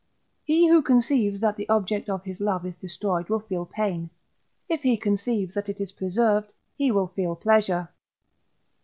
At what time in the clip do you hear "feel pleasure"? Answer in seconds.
7.09-7.87